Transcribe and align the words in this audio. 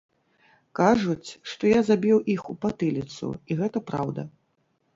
Кажуць, 0.79 1.29
што 1.51 1.63
я 1.73 1.81
забіў 1.91 2.17
іх 2.37 2.41
у 2.55 2.57
патыліцу, 2.67 3.31
і 3.49 3.61
гэта 3.63 3.87
праўда. 3.95 4.21